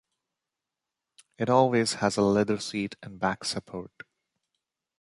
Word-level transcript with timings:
It 1.37 1.47
always 1.47 1.93
has 2.01 2.17
a 2.17 2.23
leather 2.23 2.57
seat 2.57 2.95
and 3.03 3.19
back 3.19 3.43
support. 3.43 3.91